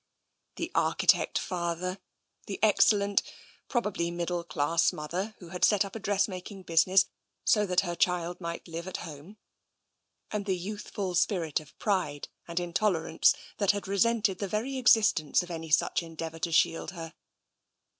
The 0.55 0.71
architect 0.73 1.37
father, 1.37 1.99
the 2.47 2.57
excellent, 2.63 3.21
probably 3.67 4.09
middle 4.09 4.43
class 4.43 4.91
mother, 4.91 5.35
who 5.37 5.49
had 5.49 5.63
set 5.63 5.85
up 5.85 5.95
a 5.95 5.99
dressmaking 5.99 6.63
business 6.63 7.05
so 7.45 7.67
that 7.67 7.81
her 7.81 7.93
child 7.95 8.41
might 8.41 8.67
live 8.67 8.87
at 8.87 8.97
home, 9.05 9.37
and 10.31 10.47
the 10.47 10.57
youthful 10.57 11.13
spirit 11.13 11.59
of 11.59 11.77
pride 11.77 12.29
and 12.47 12.59
intolerance 12.59 13.35
that 13.59 13.69
had 13.73 13.87
resented 13.87 14.39
the 14.39 14.47
very 14.47 14.77
existence 14.79 15.43
of 15.43 15.51
any 15.51 15.69
such 15.69 16.01
endeavour 16.01 16.39
to 16.39 16.51
shield 16.51 16.89
her. 16.93 17.13